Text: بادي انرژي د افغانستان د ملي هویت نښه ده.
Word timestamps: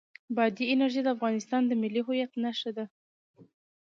بادي 0.35 0.63
انرژي 0.73 1.01
د 1.03 1.07
افغانستان 1.15 1.61
د 1.67 1.71
ملي 1.81 2.01
هویت 2.07 2.31
نښه 2.43 2.71
ده. 2.77 2.85